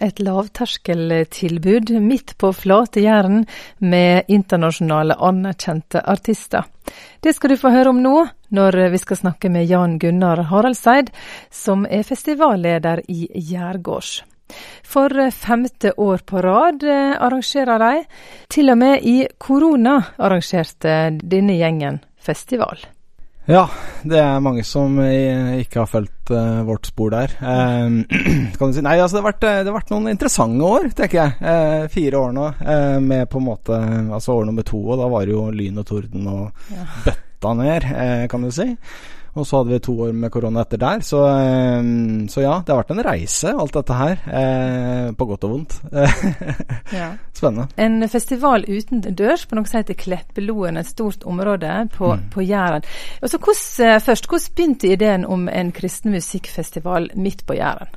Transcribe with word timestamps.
et 0.00 0.20
lavterskeltilbud 0.22 1.92
midt 2.00 2.34
på 2.40 2.52
flate 2.56 3.02
Jæren 3.04 3.44
med 3.78 4.28
internasjonale 4.28 5.16
anerkjente 5.20 6.02
artister. 6.02 6.64
Det 7.20 7.34
skal 7.36 7.54
du 7.54 7.60
få 7.60 7.72
høre 7.74 7.92
om 7.92 8.00
nå, 8.02 8.16
når 8.50 8.80
vi 8.92 8.98
skal 8.98 9.20
snakke 9.20 9.50
med 9.52 9.68
Jan 9.70 9.98
Gunnar 10.00 10.42
Haraldseid, 10.50 11.12
som 11.50 11.86
er 11.86 12.02
festivalleder 12.08 13.04
i 13.08 13.28
Gjærgårds. 13.34 14.22
For 14.82 15.30
femte 15.30 15.92
år 15.96 16.24
på 16.26 16.40
rad 16.42 16.82
eh, 16.82 17.14
arrangerer 17.14 17.78
de. 17.78 18.06
Til 18.50 18.72
og 18.72 18.80
med 18.80 19.06
i 19.06 19.18
korona 19.38 20.00
arrangerte 20.18 20.96
denne 21.22 21.54
gjengen 21.60 22.00
festival. 22.18 22.82
Ja, 23.48 23.64
det 24.04 24.18
er 24.20 24.42
mange 24.44 24.62
som 24.68 24.98
ikke 25.00 25.80
har 25.80 25.88
fulgt 25.90 26.32
uh, 26.34 26.60
vårt 26.68 26.90
spor 26.90 27.14
der. 27.14 27.32
Uh, 27.40 28.02
kan 28.58 28.70
du 28.70 28.76
si 28.76 28.84
Nei, 28.84 28.98
altså 29.00 29.16
det 29.16 29.22
har 29.22 29.28
vært, 29.30 29.46
det 29.46 29.70
har 29.70 29.78
vært 29.78 29.94
noen 29.94 30.10
interessante 30.12 30.68
år, 30.68 30.90
tenker 30.98 31.20
jeg. 31.22 31.38
Uh, 31.40 31.86
fire 31.92 32.20
år 32.20 32.36
nå 32.36 32.50
med 33.06 33.24
på 33.30 33.40
en 33.40 33.48
måte 33.48 33.78
Altså 33.80 34.36
år 34.36 34.50
nummer 34.50 34.66
to, 34.66 34.82
og 34.92 35.00
da 35.00 35.08
var 35.10 35.24
det 35.24 35.34
jo 35.34 35.48
lyn 35.54 35.80
og 35.80 35.88
torden 35.88 36.28
og 36.30 36.74
ja. 36.74 36.84
bøtta 37.06 37.56
ned, 37.62 37.88
kan 38.30 38.44
du 38.44 38.52
si. 38.54 38.68
Og 39.34 39.46
så 39.46 39.60
hadde 39.60 39.70
vi 39.70 39.78
to 39.84 39.94
år 40.06 40.14
med 40.16 40.32
korona 40.32 40.64
etter 40.64 40.80
der. 40.80 41.02
Så, 41.06 41.20
ehm, 41.28 42.26
så, 42.28 42.42
ja, 42.42 42.56
det 42.66 42.74
har 42.74 42.80
vært 42.80 42.92
en 42.94 43.04
reise, 43.06 43.52
alt 43.54 43.76
dette 43.76 43.98
her. 44.00 44.24
Eh, 44.40 45.12
på 45.14 45.28
godt 45.30 45.46
og 45.46 45.54
vondt. 45.54 45.76
ja. 47.00 47.12
Spennende. 47.36 47.68
En 47.80 48.08
festival 48.10 48.66
utendørs 48.68 49.46
på 49.46 49.58
noe 49.58 49.70
som 49.70 49.80
heter 49.80 49.98
Kleppeloen, 49.98 50.80
et 50.80 50.90
stort 50.90 51.24
område 51.28 51.70
på, 51.94 52.14
mm. 52.16 52.26
på 52.34 52.44
Jæren. 52.46 52.86
Altså, 53.22 53.38
hvordan, 53.38 53.94
eh, 53.94 54.02
først, 54.08 54.28
hvordan 54.28 54.54
begynte 54.56 54.92
ideen 54.92 55.24
om 55.26 55.48
en 55.48 55.72
kristen 55.72 56.14
musikkfestival 56.16 57.10
midt 57.14 57.46
på 57.46 57.58
Jæren? 57.58 57.94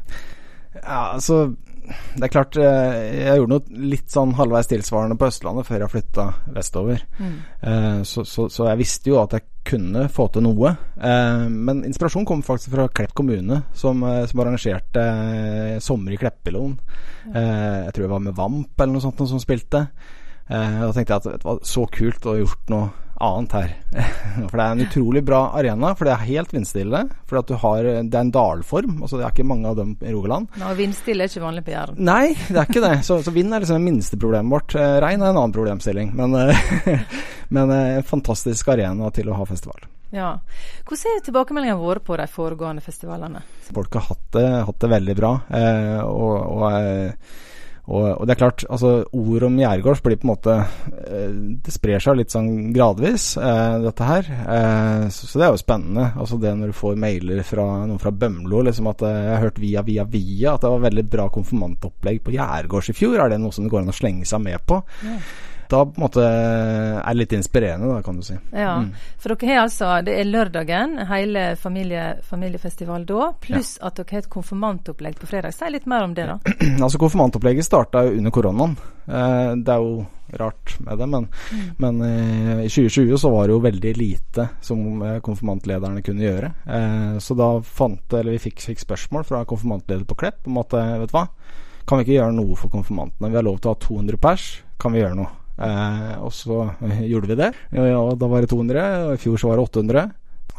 Ja, 0.83 1.13
altså 1.13 1.53
det 1.83 2.27
er 2.27 2.31
klart, 2.31 2.57
eh, 2.57 2.97
jeg 3.27 3.39
gjorde 3.39 3.55
noe 3.55 3.87
litt 3.91 4.11
sånn 4.11 4.33
halvveis 4.37 4.69
tilsvarende 4.71 5.17
på 5.19 5.27
Østlandet 5.27 5.67
før 5.67 5.83
jeg 5.83 5.93
flytta 5.93 6.25
vestover. 6.55 7.03
Mm. 7.19 7.35
Eh, 7.59 7.99
så, 8.07 8.23
så, 8.27 8.47
så, 8.53 8.67
jeg 8.69 8.79
visste 8.79 9.11
jo 9.11 9.19
at 9.21 9.35
jeg 9.37 9.47
kunne 9.67 10.07
få 10.11 10.27
til 10.33 10.45
noe. 10.45 10.73
Eh, 10.95 11.45
men 11.49 11.83
inspirasjonen 11.87 12.27
kom 12.29 12.43
faktisk 12.45 12.73
fra 12.75 12.87
Klepp 12.89 13.15
kommune, 13.17 13.61
som, 13.75 14.03
som 14.29 14.43
arrangerte 14.43 15.05
sommer 15.83 16.15
i 16.15 16.19
Kleppeloen. 16.21 16.75
Jeg 17.33 17.93
tror 17.95 18.05
det 18.05 18.11
var 18.11 18.23
med 18.23 18.35
Vamp 18.37 18.81
eller 18.81 18.97
noe 18.97 19.03
sånt 19.03 19.23
som 19.29 19.41
spilte. 19.41 19.85
Da 20.43 20.89
tenkte 20.91 21.15
jeg 21.15 21.21
at 21.21 21.27
det 21.29 21.47
var 21.47 21.61
så 21.65 21.85
kult 21.87 22.25
å 22.27 22.33
ha 22.33 22.41
gjort 22.41 22.73
noe 22.73 23.02
annet 23.21 23.55
her. 23.57 23.73
For 24.49 24.57
det 24.57 24.63
er 24.63 24.73
en 24.73 24.83
utrolig 24.87 25.23
bra 25.25 25.41
arena, 25.57 25.93
for 25.95 26.07
det 26.07 26.13
er 26.15 26.25
helt 26.27 26.53
vindstille. 26.53 27.03
For 27.29 27.39
at 27.41 27.49
du 27.49 27.55
har, 27.61 27.85
det 27.85 28.17
er 28.17 28.25
en 28.25 28.33
dalform, 28.33 28.97
altså 29.03 29.19
det 29.19 29.27
er 29.27 29.35
ikke 29.35 29.47
mange 29.47 29.69
av 29.69 29.77
dem 29.77 29.93
i 30.01 30.13
Rogaland. 30.13 30.49
Nå, 30.59 30.71
Vindstille 30.79 31.25
er 31.25 31.31
ikke 31.31 31.43
vanlig 31.43 31.63
på 31.67 31.73
Jæren? 31.75 31.99
Nei, 32.01 32.33
det 32.47 32.57
er 32.57 32.69
ikke 32.69 32.83
det. 32.83 32.95
Så, 33.05 33.19
så 33.25 33.33
vind 33.35 33.53
er 33.53 33.63
liksom 33.63 33.79
det 33.79 33.85
minste 33.91 34.19
problemet 34.19 34.53
vårt. 34.55 34.77
Eh, 34.79 34.97
regn 35.03 35.21
er 35.21 35.31
en 35.31 35.39
annen 35.39 35.55
problemstilling. 35.55 36.13
Men, 36.17 36.35
eh, 36.39 37.05
men 37.53 37.63
en 37.67 37.75
eh, 37.99 38.05
fantastisk 38.07 38.73
arena 38.73 39.11
til 39.13 39.29
å 39.29 39.37
ha 39.37 39.47
festival. 39.49 39.85
Ja. 40.13 40.35
Hvordan 40.85 41.15
er 41.15 41.23
tilbakemeldingene 41.25 41.79
våre 41.79 42.03
på 42.05 42.17
de 42.19 42.27
foregående 42.29 42.83
festivalene? 42.85 43.41
Folk 43.73 43.97
har 43.97 44.11
hatt 44.11 44.27
det, 44.35 44.45
hatt 44.67 44.83
det 44.83 44.93
veldig 44.97 45.17
bra. 45.17 45.33
Eh, 45.61 45.99
og, 46.05 46.35
og 46.57 46.67
og, 47.83 48.03
og, 48.15 48.23
det 48.23 48.33
er 48.33 48.39
klart, 48.39 48.63
altså 48.71 48.91
ord 49.11 49.43
om 49.43 49.57
Gjærgårds 49.59 50.01
blir 50.05 50.15
på 50.15 50.23
en 50.23 50.31
måte 50.31 50.53
eh, 50.55 51.33
Det 51.65 51.73
sprer 51.75 51.99
seg 52.03 52.15
litt 52.15 52.31
sånn 52.31 52.71
gradvis, 52.75 53.33
eh, 53.35 53.75
dette 53.83 54.07
her. 54.07 54.29
Eh, 54.31 55.07
så, 55.11 55.27
så, 55.27 55.39
det 55.41 55.47
er 55.47 55.51
jo 55.51 55.59
spennende. 55.59 56.05
Altså 56.15 56.39
det 56.39 56.53
når 56.55 56.71
du 56.71 56.77
får 56.79 57.01
mailer 57.03 57.43
fra 57.47 57.65
noen 57.83 57.99
fra 57.99 58.13
Bømlo 58.15 58.63
liksom 58.69 58.87
at 58.93 59.03
eh, 59.03 59.17
jeg 59.25 59.33
har 59.35 59.43
hørt 59.43 59.63
via, 59.63 59.83
via, 59.83 60.07
via 60.07 60.53
at 60.53 60.63
det 60.63 60.71
var 60.75 60.85
veldig 60.87 61.07
bra 61.17 61.27
konfirmantopplegg 61.35 62.23
på 62.23 62.37
Gjærgårds 62.37 62.93
i 62.93 62.95
fjor. 63.01 63.17
Er 63.19 63.33
det 63.33 63.41
noe 63.43 63.55
som 63.55 63.67
det 63.67 63.73
går 63.73 63.83
an 63.83 63.91
å 63.91 63.97
slenge 63.99 64.29
seg 64.31 64.45
med 64.47 64.63
på? 64.69 64.79
Ja 65.03 65.17
da 65.69 65.83
på 65.85 65.97
en 65.97 66.05
måte 66.05 66.23
er 66.23 67.17
litt 67.17 67.35
inspirerende, 67.35 67.89
da, 67.91 68.01
kan 68.05 68.17
du 68.19 68.25
si. 68.25 68.37
Ja, 68.51 68.77
mm. 68.83 68.89
For 69.21 69.33
dere 69.33 69.51
har 69.51 69.61
altså 69.63 69.91
Det 70.05 70.15
er 70.19 70.29
lørdagen, 70.29 70.97
hele 71.09 71.45
familie, 71.59 72.07
familiefestival 72.27 73.05
da, 73.09 73.31
pluss 73.43 73.77
ja. 73.79 73.89
at 73.89 74.01
dere 74.01 74.17
har 74.17 74.25
et 74.25 74.33
konfirmantopplegg 74.33 75.19
på 75.21 75.29
fredag. 75.29 75.55
Si 75.55 75.69
litt 75.71 75.87
mer 75.89 76.07
om 76.07 76.17
det, 76.17 76.27
da. 76.29 76.39
altså 76.85 77.01
Konfirmantopplegget 77.01 77.67
starta 77.67 78.05
jo 78.07 78.17
under 78.19 78.35
koronaen. 78.35 78.75
Eh, 79.07 79.55
det 79.63 79.73
er 79.73 79.81
jo 79.83 80.03
rart 80.39 80.79
med 80.79 80.97
det, 80.97 81.07
men, 81.07 81.27
mm. 81.51 81.69
men 81.77 82.01
eh, 82.01 82.65
i 82.65 82.69
2020 82.69 83.17
så 83.17 83.29
var 83.29 83.47
det 83.47 83.53
jo 83.53 83.59
veldig 83.63 83.93
lite 83.97 84.47
som 84.61 85.01
eh, 85.01 85.19
konfirmantlederne 85.25 86.01
kunne 86.05 86.25
gjøre. 86.25 86.51
Eh, 86.65 87.17
så 87.23 87.37
da 87.37 87.49
fant 87.61 88.17
eller 88.17 88.35
vi 88.35 88.43
fikk, 88.47 88.63
fikk 88.71 88.83
spørsmål 88.83 89.27
fra 89.27 89.43
konfirmantleder 89.49 90.07
på 90.09 90.17
Klepp 90.23 90.49
om 90.49 90.59
at 90.63 90.73
vet 90.73 91.11
du 91.11 91.17
hva, 91.17 91.27
kan 91.87 91.99
vi 91.99 92.07
ikke 92.07 92.19
gjøre 92.19 92.35
noe 92.37 92.57
for 92.59 92.73
konfirmantene? 92.73 93.29
Vi 93.29 93.39
har 93.39 93.45
lov 93.45 93.59
til 93.59 93.71
å 93.71 93.75
ha 93.75 93.81
200 93.85 94.21
pers, 94.23 94.49
kan 94.81 94.95
vi 94.95 95.03
gjøre 95.03 95.19
noe? 95.19 95.31
Eh, 95.57 96.13
og 96.23 96.33
så 96.33 96.65
gjorde 96.81 97.31
vi 97.31 97.39
det. 97.39 97.53
Og 97.79 98.13
da 98.19 98.29
var 98.29 98.43
det 98.43 98.51
200, 98.53 98.83
og 99.07 99.15
i 99.15 99.21
fjor 99.21 99.41
så 99.41 99.51
var 99.51 99.61
det 99.61 99.69
800 99.69 100.11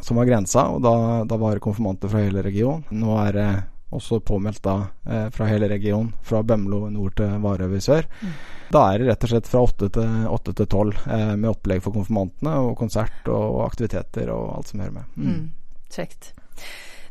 som 0.05 0.17
var 0.19 0.27
grensa, 0.27 0.67
og 0.69 0.83
da, 0.83 1.23
da 1.25 1.37
var 1.39 1.55
det 1.55 1.63
konfirmanter 1.63 2.11
fra 2.11 2.21
hele 2.21 2.43
regionen. 2.45 2.83
Nå 2.93 3.15
er 3.23 3.33
det 3.33 3.47
også 3.95 4.19
påmeldt 4.25 4.63
da 4.65 4.75
eh, 5.07 5.27
fra 5.33 5.47
hele 5.49 5.69
regionen, 5.71 6.11
fra 6.25 6.41
Bømlo 6.43 6.85
nord 6.93 7.15
til 7.17 7.37
Varøy 7.41 7.79
sør. 7.81 8.07
Mm. 8.21 8.33
Da 8.75 8.81
er 8.91 9.01
det 9.01 9.09
rett 9.11 9.27
og 9.27 9.31
slett 9.31 9.49
fra 9.49 9.61
8 9.65 9.89
til 9.97 10.25
8 10.31 10.55
til 10.59 10.67
12 10.67 10.97
eh, 11.15 11.35
med 11.35 11.51
opplegg 11.51 11.83
for 11.85 11.95
konfirmantene, 11.95 12.57
og 12.65 12.75
konsert 12.79 13.29
og 13.31 13.61
aktiviteter 13.65 14.33
og 14.33 14.57
alt 14.57 14.73
som 14.73 14.83
hører 14.83 14.97
med. 14.99 15.15
Mm. 15.15 15.31
Mm. 15.31 15.85
Kjekt. 15.95 16.33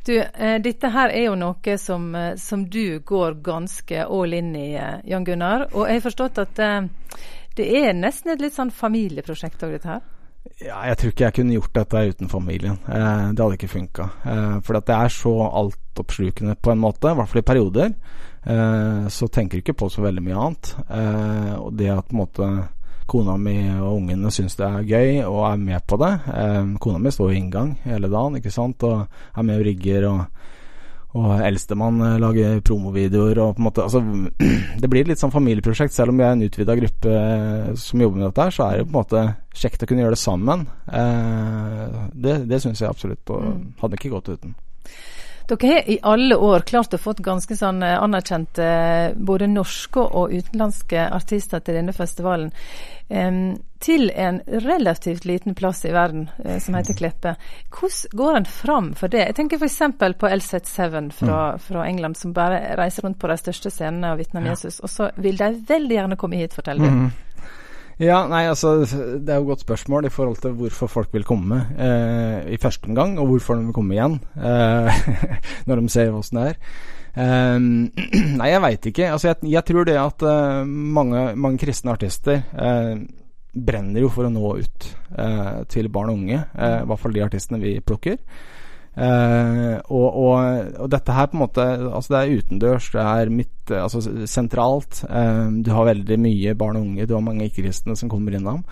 Du, 0.05 0.19
eh, 0.21 0.59
dette 0.61 0.91
her 0.93 1.15
er 1.15 1.31
jo 1.31 1.37
noe 1.41 1.79
som, 1.81 2.11
eh, 2.15 2.35
som, 2.37 2.67
du 2.69 3.01
går 3.01 3.41
ganske 3.43 4.05
all 4.05 4.35
in 4.37 4.53
i, 4.57 4.75
eh, 4.77 5.01
Jan 5.09 5.25
Gunnar. 5.25 5.71
Og 5.73 5.89
jeg 5.89 6.03
har 6.03 6.11
forstått 6.11 6.43
at 6.43 6.61
eh, 6.61 6.91
det 7.59 7.69
er 7.79 7.95
nesten 7.97 8.35
et 8.35 8.43
litt 8.43 8.57
sånn 8.57 8.73
familieprosjekt 8.75 9.63
òg, 9.67 9.77
dette 9.77 9.91
her? 9.91 10.05
Ja, 10.61 10.83
jeg 10.91 10.99
tror 11.01 11.13
ikke 11.13 11.25
jeg 11.25 11.37
kunne 11.39 11.57
gjort 11.57 11.77
dette 11.79 12.03
uten 12.13 12.29
familien. 12.29 12.77
Eh, 12.85 13.31
det 13.33 13.41
hadde 13.41 13.57
ikke 13.57 13.73
funka. 13.73 14.09
Eh, 14.29 14.57
for 14.67 14.77
det 14.77 14.97
er 14.97 15.13
så 15.13 15.33
altoppslukende 15.49 16.57
på 16.61 16.75
en 16.75 16.83
måte, 16.83 17.11
i 17.11 17.19
hvert 17.19 17.31
fall 17.31 17.41
i 17.41 17.49
perioder. 17.49 17.95
Eh, 18.45 19.07
så 19.09 19.29
tenker 19.33 19.57
du 19.57 19.65
ikke 19.65 19.79
på 19.81 19.89
så 19.89 20.05
veldig 20.05 20.25
mye 20.25 20.41
annet. 20.47 20.75
Eh, 20.85 21.53
og 21.57 21.73
det 21.79 21.89
at 21.95 22.11
på 22.11 22.17
en 22.17 22.21
måte 22.21 22.51
kona 23.07 23.37
mi 23.37 23.57
og 23.75 23.99
ungene 23.99 24.33
syns 24.33 24.57
det 24.59 24.67
er 24.67 24.89
gøy 24.89 25.11
og 25.27 25.43
er 25.51 25.59
med 25.61 25.85
på 25.87 25.99
det 26.01 26.13
eh, 26.33 26.71
Kona 26.81 27.01
mi 27.03 27.13
står 27.13 27.35
i 27.35 27.37
inngang 27.37 27.75
hele 27.85 28.09
dagen 28.09 28.39
ikke 28.39 28.53
sant, 28.55 28.85
og 28.89 29.05
er 29.37 29.45
med 29.45 29.61
og 29.61 29.67
rigger 29.69 30.07
og 30.09 30.23
og 31.15 31.45
eldstemann 31.47 32.01
eh, 32.03 32.17
lager 32.23 32.61
promovideoer 32.67 33.39
og 33.45 33.55
på 33.55 33.63
en 33.63 33.69
måte 33.69 33.85
Altså, 33.85 34.01
det 34.83 34.91
blir 34.91 35.07
litt 35.07 35.23
sånn 35.23 35.35
familieprosjekt. 35.35 35.95
Selv 35.95 36.11
om 36.11 36.19
vi 36.19 36.27
er 36.27 36.35
en 36.35 36.45
utvida 36.47 36.77
gruppe 36.79 37.15
eh, 37.15 37.71
som 37.79 38.03
jobber 38.03 38.21
med 38.21 38.27
dette, 38.29 38.49
her, 38.49 38.57
så 38.57 38.67
er 38.67 38.81
det 38.81 38.89
på 38.89 38.95
en 38.95 38.99
måte 38.99 39.25
kjekt 39.55 39.85
å 39.85 39.89
kunne 39.91 40.05
gjøre 40.05 40.17
det 40.17 40.23
sammen. 40.25 40.67
Eh, 40.91 41.99
det 42.27 42.39
det 42.51 42.63
syns 42.65 42.83
jeg 42.83 42.91
absolutt, 42.91 43.23
og 43.31 43.47
mm. 43.47 43.61
hadde 43.83 44.01
ikke 44.01 44.15
gått 44.17 44.33
uten. 44.35 44.57
Dere 45.49 45.69
har 45.69 45.91
i 45.91 45.99
alle 46.03 46.37
år 46.37 46.61
klart 46.61 46.95
å 46.95 46.99
få 46.99 47.13
ganske 47.21 47.57
sånn 47.57 47.83
eh, 47.85 47.99
anerkjente 48.01 48.67
både 49.17 49.49
norske 49.53 50.01
og 50.01 50.33
utenlandske 50.33 51.09
artister 51.13 51.61
til 51.61 51.77
denne 51.81 51.93
festivalen. 51.93 52.53
Um, 53.09 53.59
til 53.85 54.09
en 54.17 54.39
relativt 54.47 55.27
liten 55.29 55.53
plass 55.55 55.83
i 55.85 55.91
verden 55.93 56.31
uh, 56.39 56.57
som 56.57 56.79
heter 56.79 56.97
Kleppe. 56.97 57.35
Hvordan 57.69 58.17
går 58.17 58.39
en 58.39 58.49
fram 58.49 58.89
for 58.97 59.13
det? 59.13 59.27
Jeg 59.27 59.37
tenker 59.37 59.61
f.eks. 59.61 59.77
på 60.01 60.31
LZ7 60.31 61.11
fra, 61.13 61.43
mm. 61.53 61.61
fra, 61.67 61.85
England, 61.85 62.17
som 62.17 62.33
bare 62.33 62.63
reiser 62.81 63.05
rundt 63.05 63.21
på 63.21 63.29
de 63.29 63.37
største 63.37 63.75
scenene 63.75 64.15
og 64.15 64.23
vitner 64.23 64.41
om 64.41 64.49
ja. 64.49 64.57
Jesus. 64.57 64.81
Og 64.81 64.89
så 64.89 65.11
vil 65.21 65.37
de 65.37 65.53
veldig 65.69 65.99
gjerne 65.99 66.21
komme 66.21 66.41
hit, 66.41 66.57
forteller 66.57 66.89
du. 66.89 67.05
Mm. 67.05 67.34
Ja, 68.03 68.25
nei, 68.27 68.43
altså 68.51 68.81
Det 68.83 69.31
er 69.31 69.39
jo 69.39 69.47
et 69.47 69.53
godt 69.53 69.63
spørsmål 69.63 70.09
i 70.09 70.13
forhold 70.13 70.41
til 70.43 70.57
hvorfor 70.59 70.91
folk 70.91 71.13
vil 71.15 71.27
komme 71.27 71.61
eh, 71.79 72.55
i 72.55 72.59
første 72.61 72.91
omgang, 72.91 73.19
og 73.23 73.29
hvorfor 73.31 73.55
de 73.55 73.69
vil 73.69 73.77
komme 73.77 73.95
igjen 73.95 74.19
eh, 74.35 75.05
når 75.69 75.81
de 75.83 75.93
ser 75.93 76.15
åssen 76.15 76.41
det 76.41 76.49
er. 76.49 76.57
Eh, 77.15 77.59
nei, 78.41 78.49
jeg 78.51 78.65
veit 78.65 78.89
ikke. 78.91 79.13
Altså, 79.13 79.31
jeg, 79.31 79.53
jeg, 79.53 79.65
tror 79.71 79.87
det 79.87 79.99
at 80.01 80.27
uh, 80.27 80.65
mange, 80.67 81.29
mange, 81.37 81.61
kristne 81.63 81.95
artister 81.95 82.43
uh, 82.59 82.99
brenner 83.55 84.03
jo 84.03 84.11
for 84.11 84.27
å 84.27 84.33
nå 84.35 84.57
ut 84.59 84.91
uh, 85.15 85.63
til 85.71 85.87
barn 85.95 86.11
og 86.11 86.19
unge. 86.19 86.43
I 86.43 86.75
hvert 86.91 87.03
fall 87.03 87.15
de 87.15 87.23
artistene 87.23 87.63
vi 87.63 87.79
plukker. 87.79 88.19
Uh, 88.95 89.81
og, 89.91 90.07
og, 90.07 90.35
og, 90.79 90.87
dette 90.93 91.15
her 91.17 91.27
på 91.27 91.35
en 91.35 91.41
måte 91.41 91.63
Altså 91.67 92.13
det 92.13 92.19
er 92.21 92.37
utendørs, 92.39 92.91
det 92.95 93.03
er 93.03 93.33
midt, 93.35 93.73
altså 93.75 94.05
sentralt. 94.31 95.03
Uh, 95.09 95.51
du 95.67 95.73
har 95.75 95.91
veldig 95.91 96.19
mye 96.23 96.55
barn 96.59 96.79
og 96.79 96.87
unge, 96.87 97.07
du 97.11 97.17
har 97.17 97.25
mange 97.27 97.49
ikke-kristne 97.49 97.99
som 97.99 98.13
kommer 98.13 98.39
innom. 98.39 98.63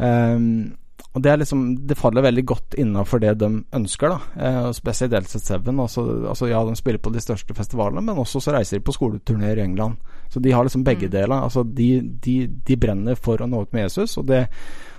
Um, 0.00 0.72
og 1.10 1.24
det, 1.24 1.30
er 1.30 1.40
liksom, 1.40 1.62
det 1.90 1.98
faller 1.98 2.22
veldig 2.22 2.44
godt 2.46 2.76
innafor 2.78 3.18
det 3.22 3.32
de 3.40 3.48
ønsker, 3.74 4.12
da. 4.12 4.18
Uh, 4.66 4.68
spesielt 4.74 5.10
Delset 5.10 5.42
Seven. 5.42 5.80
Altså, 5.82 6.04
altså, 6.30 6.46
ja, 6.46 6.60
de 6.66 6.76
spiller 6.78 7.02
på 7.02 7.10
de 7.10 7.22
største 7.22 7.54
festivalene, 7.54 8.02
men 8.06 8.18
også 8.18 8.42
så 8.42 8.54
reiser 8.54 8.78
de 8.78 8.84
på 8.86 8.94
skoleturneer 8.94 9.58
i 9.58 9.64
England. 9.64 9.96
Så 10.30 10.42
de 10.42 10.52
har 10.54 10.62
liksom 10.66 10.84
begge 10.86 11.06
mm. 11.06 11.12
deler. 11.14 11.34
Altså, 11.36 11.62
de, 11.62 11.90
de, 12.24 12.36
de, 12.46 12.76
brenner 12.78 13.18
for 13.18 13.42
å 13.42 13.50
nå 13.50 13.64
ut 13.64 13.74
med 13.74 13.88
Jesus, 13.88 14.18
og 14.22 14.28
det, 14.30 14.44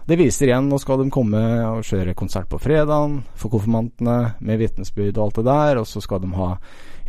Det 0.07 0.18
viser 0.18 0.50
igjen, 0.50 0.69
nå 0.69 0.80
skal 0.81 1.01
de 1.01 1.12
komme 1.13 1.42
og 1.68 1.83
kjøre 1.86 2.15
konsert 2.18 2.50
på 2.50 2.59
fredagen 2.62 3.19
for 3.38 3.53
konfirmantene, 3.53 4.33
med 4.42 4.62
vitnesbyrd 4.62 5.19
og 5.19 5.27
alt 5.27 5.39
det 5.39 5.45
der, 5.48 5.81
og 5.81 5.88
så 5.89 6.01
skal 6.03 6.24
de 6.24 6.31
ha 6.36 6.56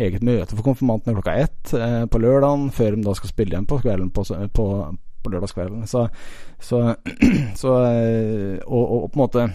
eget 0.02 0.24
møte 0.24 0.56
for 0.56 0.66
konfirmantene 0.66 1.16
klokka 1.16 1.36
ett 1.40 1.72
eh, 1.76 2.04
på 2.10 2.20
lørdagen, 2.20 2.68
før 2.74 2.96
de 2.96 3.06
da 3.06 3.16
skal 3.16 3.32
spille 3.32 3.56
igjen 3.56 3.68
på 3.68 3.80
kvelden 3.80 4.12
på, 4.14 4.24
på, 4.56 4.66
på 5.24 5.32
lørdagskvelden. 5.32 5.86
Så, 5.88 6.06
så, 6.60 6.82
så 7.62 7.76
og, 7.76 8.82
og, 8.82 8.96
og, 9.02 9.10
på 9.10 9.16
en 9.16 9.24
måte 9.24 9.46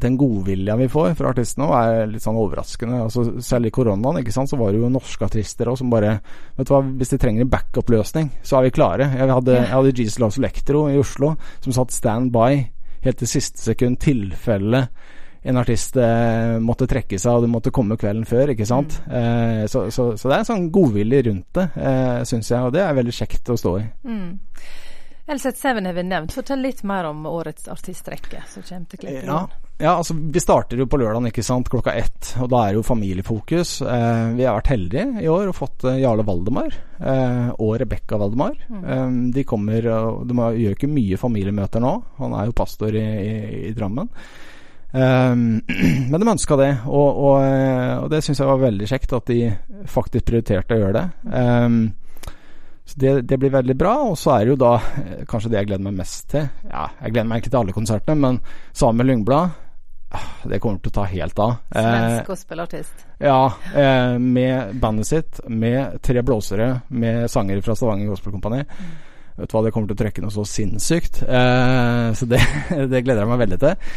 den 0.00 0.16
godvilja 0.20 0.76
vi 0.80 0.88
får 0.92 1.14
fra 1.18 1.32
artistene 1.32 1.68
òg, 1.68 1.72
er 1.76 2.10
litt 2.10 2.24
sånn 2.24 2.38
overraskende. 2.40 3.00
Altså, 3.06 3.24
selv 3.44 3.68
i 3.68 3.72
koronaen 3.74 4.20
ikke 4.22 4.34
sant, 4.34 4.50
så 4.50 4.58
var 4.60 4.72
det 4.72 4.82
jo 4.82 4.92
norske 4.92 5.26
artister 5.26 5.68
også, 5.68 5.82
som 5.82 5.92
bare 5.92 6.18
Vet 6.56 6.68
du 6.68 6.74
hva, 6.74 6.82
hvis 7.00 7.12
de 7.14 7.18
trenger 7.20 7.44
en 7.44 7.50
backup-løsning, 7.52 8.28
så 8.44 8.58
er 8.58 8.66
vi 8.66 8.74
klare. 8.76 9.08
Jeg 9.16 9.32
hadde, 9.32 9.56
jeg 9.56 9.72
hadde 9.72 9.94
Jesus 9.96 10.20
Loves 10.20 10.38
Electro 10.40 10.84
i 10.92 11.00
Oslo, 11.00 11.34
som 11.64 11.74
satt 11.74 11.94
standby 11.94 12.62
helt 13.02 13.18
til 13.18 13.30
siste 13.30 13.62
sekund, 13.64 13.98
tilfelle 14.02 14.86
en 15.42 15.58
artist 15.58 15.96
eh, 15.98 16.58
måtte 16.62 16.86
trekke 16.90 17.18
seg, 17.18 17.34
og 17.34 17.44
det 17.44 17.50
måtte 17.50 17.72
komme 17.74 17.98
kvelden 17.98 18.26
før, 18.28 18.52
ikke 18.54 18.68
sant. 18.68 19.00
Mm. 19.08 19.16
Eh, 19.18 19.64
så, 19.70 19.88
så, 19.90 20.12
så, 20.14 20.28
det 20.28 20.36
er 20.36 20.44
en 20.44 20.50
sånn 20.52 20.68
godvilje 20.74 21.24
rundt 21.26 21.58
det, 21.58 21.66
eh, 21.82 22.20
syns 22.28 22.52
jeg, 22.52 22.62
og 22.62 22.74
det 22.76 22.84
er 22.84 22.94
veldig 22.98 23.14
kjekt 23.16 23.50
å 23.50 23.58
stå 23.58 23.72
i. 23.80 23.84
Mm. 24.06 24.28
LZ7 25.26 25.86
har 25.86 25.92
vi 25.94 26.02
nevnt. 26.02 26.32
Fortell 26.34 26.64
litt 26.64 26.82
mer 26.82 27.06
om 27.10 27.26
årets 27.30 27.68
artistrekke 27.70 28.42
som 28.50 28.64
kommer 28.66 28.90
til 28.90 29.04
Klippeland. 29.04 29.52
Ja. 29.52 29.68
Ja, 29.82 29.96
altså 29.96 30.14
Vi 30.14 30.40
starter 30.40 30.78
jo 30.78 30.86
på 30.86 30.98
lørdagen 31.00 31.26
ikke 31.26 31.42
sant, 31.42 31.66
klokka 31.72 31.94
ett, 31.98 32.34
og 32.38 32.52
da 32.52 32.60
er 32.62 32.70
det 32.70 32.78
jo 32.78 32.84
familiefokus. 32.86 33.80
Eh, 33.82 34.28
vi 34.36 34.44
har 34.46 34.54
vært 34.60 34.70
heldige 34.70 35.06
i 35.24 35.26
år 35.32 35.50
og 35.50 35.56
fått 35.58 35.86
eh, 35.90 35.98
Jarle 36.04 36.22
Valdemar 36.26 36.70
eh, 36.70 37.48
og 37.56 37.72
Rebekka 37.82 38.20
Valdemar. 38.20 38.54
Mm. 38.68 38.84
Eh, 38.84 39.16
de 39.34 39.44
kommer 39.48 39.88
De 40.28 40.36
gjør 40.60 40.76
ikke 40.76 40.92
mye 40.92 41.18
familiemøter 41.18 41.82
nå, 41.82 41.96
han 42.20 42.36
er 42.38 42.46
jo 42.46 42.56
pastor 42.62 42.94
i, 42.94 43.02
i, 43.02 43.34
i 43.72 43.74
Drammen. 43.74 44.12
Eh, 44.92 45.34
men 46.12 46.14
de 46.14 46.30
ønska 46.36 46.60
det, 46.60 46.70
og, 46.86 47.08
og, 47.10 47.36
eh, 47.42 47.96
og 48.04 48.06
det 48.12 48.22
syns 48.22 48.44
jeg 48.44 48.52
var 48.52 48.62
veldig 48.62 48.90
kjekt 48.92 49.16
at 49.18 49.34
de 49.34 49.40
faktisk 49.90 50.30
prioriterte 50.30 50.78
å 50.78 50.84
gjøre 50.84 51.00
det. 51.00 51.06
Um, 51.26 51.82
så 52.84 52.98
det, 52.98 53.10
det, 53.30 53.38
blir 53.38 53.52
veldig 53.54 53.76
bra. 53.78 53.92
Og 54.10 54.16
så 54.18 54.36
er 54.36 54.46
det 54.46 54.54
jo 54.54 54.60
da 54.60 54.72
kanskje 55.30 55.52
det 55.52 55.60
jeg 55.60 55.70
gleder 55.70 55.86
meg 55.86 56.00
mest 56.00 56.26
til. 56.34 56.48
Ja, 56.66 56.88
jeg 57.02 57.14
gleder 57.14 57.28
meg 57.30 57.38
egentlig 57.38 57.54
til 57.54 57.60
alle 57.62 57.76
konsertene, 57.76 58.18
men 58.18 58.40
Samuel 58.76 59.12
Lyngblad 59.12 59.60
det 60.44 60.58
kommer 60.60 60.80
til 60.82 60.92
å 60.92 60.96
ta 60.98 61.04
helt 61.08 61.38
av. 61.40 61.54
Svensk 61.70 62.18
eh, 62.18 62.26
gospelartist. 62.26 63.06
Ja, 63.22 63.52
eh, 63.72 64.18
med 64.18 64.74
bandet 64.82 65.08
sitt, 65.08 65.40
med 65.48 66.00
tre 66.04 66.24
blåsere, 66.26 66.68
med 66.92 67.30
sangere 67.32 67.64
fra 67.64 67.76
Stavanger 67.78 68.10
Gospelkompani. 68.12 68.62
Mm. 68.66 68.90
Vet 69.38 69.48
du 69.48 69.56
hva, 69.56 69.62
det 69.64 69.72
kommer 69.72 69.88
til 69.88 69.96
å 69.96 70.02
trekke 70.02 70.24
noe 70.24 70.34
så 70.34 70.44
sinnssykt. 70.48 71.22
Eh, 71.24 72.08
så 72.18 72.28
det, 72.28 72.42
det, 72.92 73.04
gleder 73.04 73.24
jeg 73.24 73.32
meg 73.32 73.44
veldig 73.46 73.60
til. 73.62 73.94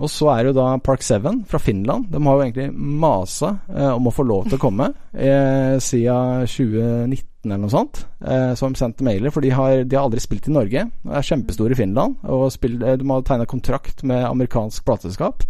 Og 0.00 0.08
så 0.10 0.30
er 0.32 0.42
det 0.42 0.52
jo 0.52 0.58
da 0.60 0.68
Park 0.82 1.04
Seven 1.04 1.42
fra 1.48 1.60
Finland. 1.62 2.08
De 2.12 2.20
har 2.22 2.38
jo 2.38 2.46
egentlig 2.46 2.70
masa 2.72 3.56
eh, 3.68 3.90
om 3.92 4.08
å 4.08 4.14
få 4.14 4.24
lov 4.26 4.48
til 4.48 4.58
å 4.58 4.62
komme 4.62 4.88
eh, 5.12 5.76
siden 5.82 6.46
2019 6.48 7.28
eller 7.44 7.62
noe 7.64 7.72
sånt. 7.72 8.04
Eh, 8.22 8.52
som 8.58 8.74
sendte 8.78 9.04
mailer, 9.06 9.32
for 9.34 9.44
de 9.44 9.52
har, 9.54 9.82
de 9.84 9.98
har, 9.98 10.06
aldri 10.06 10.22
spilt 10.22 10.48
i 10.48 10.54
Norge. 10.54 10.86
De 11.02 11.12
er 11.12 11.26
kjempestore 11.26 11.74
i 11.74 11.78
Finland. 11.78 12.18
Og 12.30 12.48
spilt, 12.54 12.82
eh, 12.82 12.98
de 12.98 13.08
har 13.10 13.24
tegna 13.26 13.48
kontrakt 13.50 14.04
med 14.06 14.24
amerikansk 14.28 14.86
plateselskap. 14.86 15.46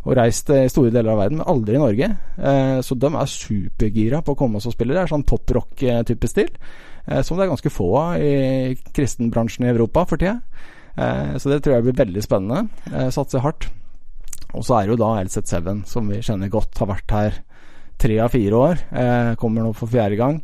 Og 0.00 0.16
reist 0.16 0.48
i 0.54 0.64
store 0.72 0.92
deler 0.92 1.12
av 1.12 1.20
verden, 1.20 1.40
men 1.40 1.50
aldri 1.50 1.76
i 1.76 1.82
Norge. 1.82 2.10
Eh, 2.38 2.78
så 2.84 2.96
de 2.96 3.10
er 3.12 3.32
supergira 3.32 4.22
på 4.24 4.34
å 4.34 4.38
komme 4.38 4.60
og 4.60 4.74
spille. 4.74 4.96
Det 4.96 5.04
er 5.04 5.12
sånn 5.12 5.26
poprock-type 5.28 6.30
stil. 6.30 6.50
Eh, 7.06 7.22
som 7.22 7.36
det 7.36 7.46
er 7.46 7.52
ganske 7.54 7.72
få 7.72 7.88
av 8.00 8.22
i 8.22 8.74
kristenbransjen 8.96 9.66
i 9.66 9.72
Europa 9.72 10.06
for 10.08 10.20
tida. 10.20 10.40
Eh, 10.96 11.36
så 11.38 11.52
det 11.52 11.60
tror 11.62 11.76
jeg 11.76 11.88
blir 11.88 12.00
veldig 12.00 12.24
spennende. 12.24 13.10
satser 13.14 13.44
hardt. 13.44 13.68
Og 14.50 14.66
så 14.66 14.80
er 14.80 14.88
det 14.88 14.96
jo 14.96 15.02
da 15.04 15.12
LZ7, 15.22 15.84
som 15.86 16.10
vi 16.10 16.22
kjenner 16.24 16.50
godt, 16.50 16.78
har 16.82 16.90
vært 16.90 17.14
her 17.14 17.40
tre 18.00 18.18
av 18.22 18.32
fire 18.32 18.60
år. 18.66 18.84
Eh, 18.90 19.32
kommer 19.40 19.64
nå 19.64 19.72
for 19.76 19.90
fjerde 19.92 20.18
gang. 20.20 20.42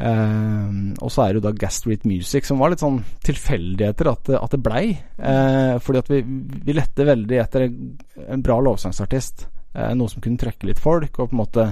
Uh, 0.00 0.94
og 1.04 1.10
så 1.12 1.26
er 1.26 1.34
det 1.34 1.42
jo 1.42 1.50
da 1.52 1.68
Street 1.68 2.06
Music, 2.08 2.46
som 2.48 2.60
var 2.60 2.72
litt 2.72 2.80
sånn 2.80 3.02
tilfeldigheter 3.26 4.08
at, 4.08 4.30
at 4.38 4.54
det 4.54 4.60
blei. 4.64 4.84
Uh, 5.20 5.76
fordi 5.84 6.00
at 6.00 6.08
vi, 6.08 6.20
vi 6.64 6.76
lette 6.76 7.04
veldig 7.04 7.40
etter 7.42 7.66
en 7.68 8.44
bra 8.44 8.56
lovsangsartist. 8.64 9.44
Uh, 9.74 9.92
noe 9.98 10.08
som 10.08 10.24
kunne 10.24 10.40
trekke 10.40 10.70
litt 10.70 10.80
folk. 10.80 11.12
Og 11.18 11.28
på 11.28 11.36
en 11.36 11.42
måte 11.42 11.66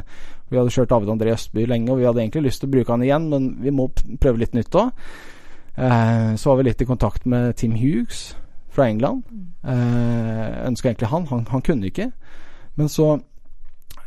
Vi 0.48 0.56
hadde 0.56 0.72
kjørt 0.72 0.92
David 0.92 1.14
André 1.14 1.32
Østby 1.34 1.64
lenge, 1.68 1.92
og 1.92 2.02
vi 2.02 2.06
hadde 2.08 2.22
egentlig 2.22 2.50
lyst 2.50 2.62
til 2.62 2.70
å 2.70 2.76
bruke 2.76 2.92
han 2.92 3.04
igjen, 3.04 3.26
men 3.32 3.48
vi 3.64 3.72
må 3.74 3.88
prøve 3.92 4.40
litt 4.40 4.54
nytt 4.56 4.76
òg. 4.80 4.92
Eh, 5.78 6.34
så 6.34 6.50
var 6.50 6.56
vi 6.58 6.68
litt 6.68 6.82
i 6.82 6.88
kontakt 6.88 7.24
med 7.24 7.56
Tim 7.56 7.76
Hughes 7.78 8.36
fra 8.74 8.88
England. 8.88 9.22
Eh, 9.62 10.66
Ønska 10.66 10.88
egentlig 10.88 11.08
han. 11.08 11.26
han. 11.26 11.46
han. 11.50 11.62
kunne 11.62 11.86
ikke. 11.86 12.10
Men 12.74 12.88
så 12.90 13.12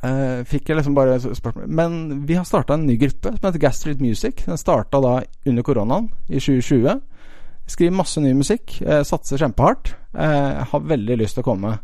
eh, 0.03 0.41
fikk 0.47 0.69
jeg 0.69 0.79
liksom 0.79 0.95
bare 0.95 1.19
spørsmål 1.19 1.67
Men 1.67 2.25
vi 2.27 2.37
har 2.39 2.47
starta 2.47 2.77
en 2.77 2.85
ny 2.87 2.95
gruppe 2.99 3.33
som 3.35 3.47
heter 3.47 3.63
Gastrid 3.63 4.01
Music. 4.01 4.45
Den 4.45 4.59
starta 4.59 5.01
da 5.03 5.21
under 5.45 5.63
koronaen 5.63 6.11
i 6.27 6.39
2020. 6.39 6.99
Skriver 7.71 7.95
masse 7.95 8.21
ny 8.23 8.33
musikk. 8.35 8.81
Eh, 8.81 9.03
satser 9.07 9.39
kjempehardt. 9.39 9.95
Eh, 10.13 10.63
har 10.71 10.87
veldig 10.91 11.21
lyst 11.23 11.39
til 11.39 11.45
å 11.45 11.49
komme. 11.51 11.77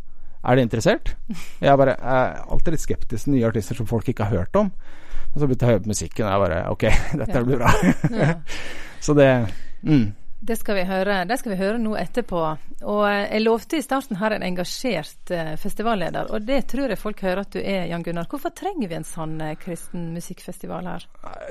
Er 0.48 0.56
du 0.56 0.63
interessert? 0.63 1.16
Jeg 1.63 1.80
bare 1.80 1.95
er 2.00 2.42
alltid 2.48 2.75
litt 2.75 2.83
skeptisk 2.83 3.28
til 3.28 3.38
nye 3.38 3.48
artister 3.48 3.75
som 3.75 3.88
folk 3.88 4.07
ikke 4.07 4.28
har 4.28 4.44
hørt 4.44 4.60
om. 4.60 4.72
Og 5.28 5.40
så 5.40 5.48
begynte 5.48 5.66
jeg 5.66 5.69
å 5.69 5.75
høre 5.75 5.83
på 5.83 5.92
musikken, 5.92 6.25
og 6.25 6.31
jeg 6.31 6.42
bare 6.42 6.60
Ok, 6.72 6.83
dette 7.19 7.36
ja. 7.36 7.42
blir 7.45 7.60
bra. 7.60 8.36
så 9.06 9.13
det 9.13 9.28
mm. 9.88 10.07
Det 10.39 10.56
skal 10.56 10.75
det 11.28 11.38
skal 11.39 11.51
vi 11.51 11.57
høre 11.57 11.80
nå 11.81 11.95
etterpå. 11.98 12.42
Og 12.86 13.01
eh, 13.10 13.25
Jeg 13.34 13.42
lovte 13.42 13.80
i 13.80 13.81
starten 13.81 14.19
her 14.19 14.36
en 14.36 14.44
engasjert 14.45 15.31
uh, 15.34 15.56
festivalleder, 15.57 16.30
og 16.30 16.45
det 16.45 16.60
tror 16.69 16.92
jeg 16.94 17.00
folk 17.01 17.24
hører 17.25 17.42
at 17.42 17.56
du 17.56 17.57
er, 17.60 17.88
Jan 17.89 18.04
Gunnar. 18.06 18.28
Hvorfor 18.30 18.54
trenger 18.54 18.92
vi 18.92 19.00
en 19.00 19.07
sånn 19.07 19.34
uh, 19.42 19.56
kristen 19.57 20.12
musikkfestival 20.13 20.86
her? 20.86 21.07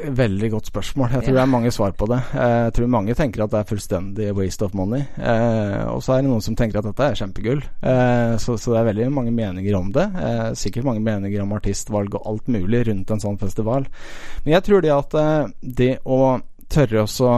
Veldig 0.07 0.53
godt 0.55 0.71
spørsmål. 0.71 1.17
Jeg 1.17 1.27
tror 1.27 1.35
ja. 1.35 1.41
det 1.41 1.43
er 1.43 1.53
mange 1.57 1.75
svar 1.75 1.97
på 1.99 2.09
det. 2.13 2.21
Jeg 2.31 2.77
tror 2.79 2.95
mange 2.95 3.19
tenker 3.19 3.43
at 3.43 3.57
det 3.57 3.61
er 3.61 3.69
fullstendig 3.73 4.31
waste 4.39 4.69
of 4.69 4.79
money. 4.79 5.03
Og 5.91 6.01
så 6.05 6.15
er 6.15 6.23
det 6.23 6.31
noen 6.31 6.45
som 6.45 6.57
tenker 6.59 6.79
at 6.79 6.87
dette 6.87 7.11
er 7.11 7.19
kjempegull. 7.19 7.63
Så, 8.39 8.55
så, 8.55 8.73
det 8.73 8.81
er 8.81 8.89
veldig 8.93 9.11
mange 9.15 9.35
meninger 9.35 9.77
om 9.79 9.91
det. 9.95 10.07
Sikkert 10.59 10.87
mange 10.87 11.03
meninger 11.05 11.43
om 11.43 11.55
artistvalg 11.57 12.15
og 12.19 12.31
alt 12.31 12.51
mulig 12.53 12.87
rundt 12.89 13.13
en 13.13 13.23
sånn 13.23 13.39
festival. 13.41 13.89
Men 14.45 14.57
jeg 14.57 14.67
tror 14.69 14.85
det 14.85 14.95
at 14.95 15.21
det 15.61 15.93
å 16.05 16.21
tørre 16.73 17.05
også 17.07 17.33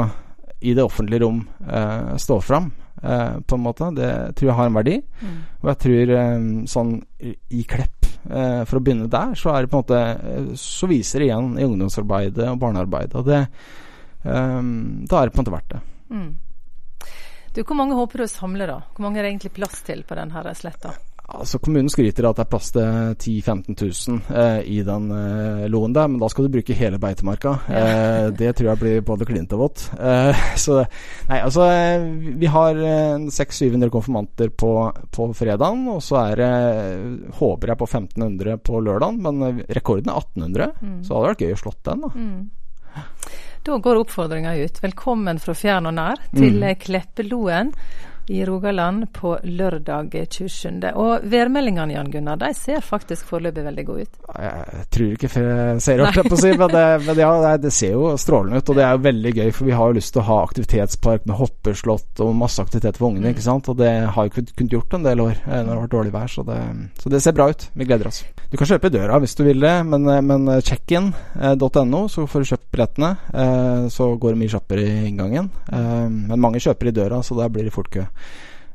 i 0.60 0.74
det 0.74 0.84
offentlige 0.84 1.22
rom 1.22 1.42
eh, 1.70 2.16
stå 2.16 2.40
fram, 2.40 2.70
eh, 3.02 3.38
på 3.40 3.54
en 3.54 3.62
måte. 3.62 3.90
Det 3.94 4.10
tror 4.38 4.50
jeg 4.50 4.56
har 4.58 4.70
en 4.70 4.78
verdi. 4.78 4.96
Mm. 5.20 5.36
Og 5.60 5.70
jeg 5.72 5.80
tror 5.84 6.14
eh, 6.16 6.48
sånn 6.72 6.94
i 7.22 7.62
Klepp, 7.68 8.08
eh, 8.30 8.64
for 8.64 8.78
å 8.78 8.82
begynne 8.82 9.10
der, 9.12 9.36
så 9.38 9.54
er 9.54 9.64
det 9.64 9.72
på 9.72 9.78
en 9.78 9.84
måte 9.84 10.00
eh, 10.00 10.50
Så 10.58 10.90
viser 10.90 11.22
det 11.22 11.30
igjen 11.30 11.54
i 11.58 11.66
ungdomsarbeidet 11.68 12.50
og 12.50 12.60
barnearbeidet. 12.64 13.14
Og 13.20 13.30
det 13.30 13.40
eh, 13.44 14.60
Da 15.08 15.22
er 15.22 15.28
det 15.28 15.34
på 15.36 15.40
en 15.40 15.44
måte 15.44 15.56
verdt 15.56 15.76
det. 15.76 15.82
Mm. 16.10 16.30
Du, 17.54 17.62
Hvor 17.62 17.78
mange 17.78 17.96
håper 17.98 18.20
du 18.20 18.26
å 18.26 18.30
samle, 18.30 18.66
da? 18.68 18.80
Hvor 18.94 19.06
mange 19.06 19.20
er 19.20 19.26
det 19.26 19.36
egentlig 19.36 19.54
plass 19.56 19.80
til 19.86 20.02
på 20.06 20.18
denne 20.18 20.54
sletta? 20.58 20.92
Altså 21.28 21.58
Kommunen 21.60 21.90
skryter 21.92 22.24
av 22.24 22.32
at 22.32 22.38
det 22.38 22.44
er 22.46 22.50
plass 22.54 22.70
til 22.72 22.86
10 23.20 23.32
000-15 23.44 23.74
000 23.76 24.38
eh, 24.40 24.60
i 24.72 24.78
den 24.86 25.10
eh, 25.12 25.66
loen 25.68 25.92
der, 25.92 26.06
men 26.08 26.22
da 26.22 26.30
skal 26.32 26.46
du 26.46 26.54
bruke 26.54 26.76
hele 26.78 26.96
beitemarka. 27.02 27.52
Eh, 27.68 28.28
det 28.32 28.54
tror 28.56 28.70
jeg 28.70 28.80
blir 28.80 29.04
både 29.04 29.28
klint 29.28 29.52
og 29.52 29.60
vått. 29.66 29.84
Eh, 30.00 30.40
så 30.64 30.78
nei, 30.80 31.42
altså 31.42 31.66
eh, 31.68 32.06
Vi 32.40 32.48
har 32.48 32.80
600-700 32.80 33.92
konfirmanter 33.92 34.54
på, 34.56 34.72
på 35.12 35.28
fredagen, 35.36 35.84
og 35.92 36.00
så 36.06 36.22
er 36.22 36.40
det 36.40 36.50
håper 37.42 37.74
jeg 37.74 37.82
på 37.82 37.90
1500 37.90 38.58
på 38.64 38.80
lørdagen, 38.88 39.20
men 39.28 39.62
rekorden 39.68 40.08
er 40.08 40.24
1800, 40.24 40.72
mm. 40.80 40.98
så 41.04 41.12
det 41.12 41.18
hadde 41.18 41.34
vært 41.34 41.44
gøy 41.44 41.56
å 41.58 41.62
slått 41.66 41.84
den. 41.92 42.06
da. 42.06 42.14
Mm. 42.16 43.04
Da 43.68 43.76
går 43.84 44.00
oppfordringa 44.00 44.56
ut. 44.64 44.80
Velkommen 44.80 45.44
fra 45.44 45.52
fjern 45.52 45.90
og 45.90 45.98
nær 45.98 46.22
til 46.32 46.62
mm. 46.62 46.70
Kleppeloen 46.80 47.74
i 48.28 48.44
Rogaland 48.44 49.12
på 49.12 49.38
lørdag 49.42 50.12
27. 50.30 50.90
Og 50.94 51.24
værmeldingene 51.24 51.94
Jan 51.94 52.10
Gunnar, 52.12 52.36
de 52.40 52.50
ser 52.56 52.82
faktisk 52.84 53.28
foreløpig 53.30 53.64
veldig 53.64 53.84
gode 53.88 54.04
ut. 54.04 54.18
Jeg 54.36 54.84
tror 54.94 55.14
ikke 55.14 55.30
jeg 55.32 55.82
ser 55.84 56.02
opp, 56.04 56.18
på 56.28 56.36
å 56.36 56.40
si, 56.40 56.52
men, 56.52 56.68
det, 56.72 56.84
men 57.06 57.22
ja, 57.22 57.56
det, 57.60 57.72
ser 57.74 57.94
jo 57.96 58.12
strålende 58.20 58.60
ut. 58.60 58.68
Og 58.68 58.78
det 58.78 58.84
er 58.84 58.96
jo 58.96 59.04
veldig 59.06 59.32
gøy, 59.38 59.52
for 59.56 59.68
vi 59.68 59.76
har 59.78 59.88
jo 59.88 59.98
lyst 59.98 60.12
til 60.14 60.22
å 60.22 60.26
ha 60.28 60.38
aktivitetspark 60.44 61.28
med 61.28 61.38
hoppeslott 61.40 62.22
og 62.24 62.34
masse 62.36 62.62
aktivitet 62.62 63.00
for 63.00 63.10
ungene. 63.10 63.32
ikke 63.32 63.46
sant? 63.46 63.70
Og 63.72 63.78
det 63.80 63.92
har 64.12 64.28
jo 64.28 64.34
kunnet 64.36 64.76
gjort 64.76 64.98
en 64.98 65.08
del 65.08 65.24
år 65.24 65.34
eh, 65.38 65.56
når 65.56 65.70
det 65.70 65.76
har 65.76 65.84
vært 65.86 65.96
dårlig 65.96 66.14
vær, 66.18 66.32
så 66.32 66.44
det, 66.48 66.58
så 67.00 67.14
det 67.14 67.22
ser 67.24 67.36
bra 67.38 67.48
ut. 67.48 67.68
Vi 67.72 67.88
gleder 67.88 68.12
oss. 68.12 68.22
Du 68.48 68.56
kan 68.56 68.68
kjøpe 68.68 68.88
i 68.88 68.96
døra 68.96 69.18
hvis 69.20 69.36
du 69.38 69.44
vil 69.46 69.64
det, 69.64 69.74
men, 69.88 70.04
eh, 70.12 70.24
men 70.24 70.48
checkin.no, 70.60 71.16
check-in.no, 71.58 72.04
så 72.12 72.28
får 72.28 72.44
du 72.44 72.52
kjøpt 72.52 72.68
billettene. 72.74 73.14
Så 73.92 74.12
går 74.20 74.34
det 74.34 74.40
mye 74.40 74.52
kjappere 74.52 74.84
i 74.84 75.08
inngangen. 75.08 75.48
Men 75.70 76.40
mange 76.40 76.60
kjøper 76.62 76.90
i 76.90 76.94
døra, 76.94 77.20
så 77.24 77.36
der 77.38 77.50
blir 77.52 77.66
det 77.66 77.72
fort 77.74 77.90
kø. 77.92 78.04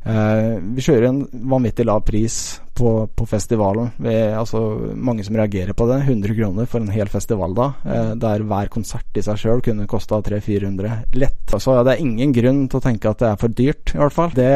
Uh, 0.03 0.59
vi 0.75 0.83
kjører 0.83 1.05
en 1.07 1.21
vanvittig 1.47 1.85
lav 1.87 2.01
pris 2.03 2.33
på, 2.75 2.89
på 3.15 3.25
festivalen. 3.29 3.93
Vi, 4.03 4.11
altså, 4.35 4.59
mange 4.99 5.23
som 5.23 5.37
reagerer 5.39 5.71
på 5.77 5.85
det. 5.87 6.01
100 6.03 6.35
kroner 6.35 6.67
for 6.67 6.83
en 6.83 6.91
hel 6.91 7.07
festival 7.07 7.55
da, 7.55 7.69
eh, 7.87 8.11
der 8.19 8.43
hver 8.49 8.67
konsert 8.73 9.15
i 9.15 9.23
seg 9.23 9.39
sjøl 9.39 9.61
kunne 9.63 9.87
kosta 9.87 10.19
300-400 10.25 11.15
lett. 11.21 11.53
Så 11.55 11.77
det 11.85 11.93
er 11.93 12.03
ingen 12.03 12.33
grunn 12.35 12.63
til 12.67 12.81
å 12.81 12.83
tenke 12.83 13.13
at 13.13 13.21
det 13.21 13.29
er 13.29 13.39
for 13.39 13.53
dyrt, 13.55 13.93
i 13.93 14.01
hvert 14.01 14.15
fall. 14.17 14.33
Det, 14.35 14.49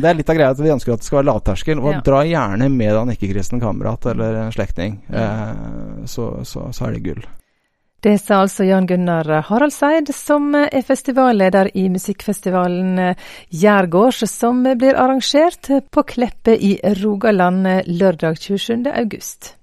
det 0.00 0.08
er 0.08 0.16
litt 0.20 0.30
av 0.32 0.38
greia 0.38 0.54
at 0.54 0.62
vi 0.62 0.72
ønsker 0.72 0.94
at 0.94 1.02
det 1.02 1.10
skal 1.10 1.20
være 1.20 1.30
lavterskel. 1.32 1.82
Og 1.82 1.92
Ja. 1.92 2.04
dra 2.06 2.22
gjerne 2.24 2.70
med 2.72 2.94
deg 2.94 3.02
en 3.02 3.16
ikke-kristen 3.18 3.60
kamerat 3.60 4.06
eller 4.14 4.44
en 4.46 4.54
slektning, 4.54 5.00
eh, 5.10 6.06
så, 6.06 6.36
så, 6.46 6.70
så 6.72 6.86
er 6.88 6.96
det 6.96 7.04
gull. 7.10 7.26
Det 8.06 8.20
sa 8.22 8.36
altså 8.44 8.62
Jan 8.62 8.84
Gunnar 8.86 9.26
Haraldseid, 9.48 10.12
som 10.14 10.52
er 10.54 10.84
festivalleder 10.86 11.72
i 11.74 11.88
musikkfestivalen 11.90 13.16
Jærgårds, 13.50 14.22
som 14.30 14.62
blir 14.62 14.94
arrangert 14.94 15.66
på 15.90 16.06
Kleppe 16.14 16.54
i 16.54 16.76
Rogaland 17.02 17.66
lørdag 17.90 18.38
27. 18.38 18.86
august. 18.94 19.56